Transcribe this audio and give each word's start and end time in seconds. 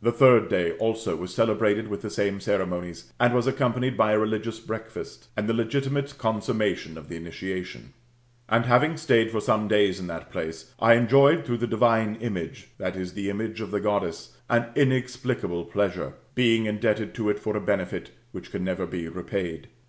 The 0.00 0.12
third 0.12 0.48
day 0.48 0.74
also 0.78 1.16
was 1.16 1.34
celebrated 1.34 1.88
with 1.88 2.02
the 2.02 2.08
same 2.10 2.38
ceremonies, 2.38 3.12
and 3.18 3.34
was 3.34 3.48
accompanied 3.48 3.96
by, 3.96 4.12
a 4.12 4.18
religious 4.20 4.60
breakfast, 4.60 5.26
and 5.36 5.48
the 5.48 5.52
legitimate 5.52 6.16
consummation 6.18 6.96
of 6.96 7.08
the 7.08 7.16
initiation. 7.16 7.92
And 8.48 8.66
having 8.66 8.96
staid 8.96 9.32
for 9.32 9.40
some 9.40 9.66
days 9.66 9.98
in 9.98 10.06
that 10.06 10.30
place, 10.30 10.72
I 10.78 10.94
enjoyed 10.94 11.44
through 11.44 11.58
the 11.58 11.66
divine 11.66 12.14
image 12.20 12.68
\te, 12.78 13.02
the 13.02 13.28
image 13.28 13.60
of 13.60 13.72
the 13.72 13.80
Goddess] 13.80 14.36
an 14.48 14.66
inexplicable 14.76 15.64
pleasure; 15.64 16.12
being 16.36 16.66
indebted 16.66 17.12
to 17.14 17.28
it 17.28 17.40
for 17.40 17.56
a 17.56 17.60
benefit 17.60 18.12
which 18.30 18.52
can 18.52 18.62
never 18.62 18.86
be 18.86 19.08
repaid. 19.08 19.66